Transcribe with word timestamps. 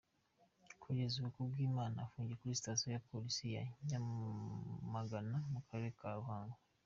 Kugeza 0.83 1.13
ubu 1.17 1.29
Kubwimana 1.35 1.97
afungiye 2.05 2.37
ku 2.39 2.45
station 2.59 2.91
ya 2.93 3.03
polisi 3.09 3.43
ya 3.55 3.63
Nyamagana 3.87 5.37
mu 5.53 5.59
karere 5.67 5.91
ka 5.99 6.09
Ruhango. 6.19 6.57